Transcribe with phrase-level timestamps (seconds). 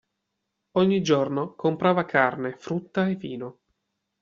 [0.77, 3.59] Ogni giorno comprava carne, frutta, e vino.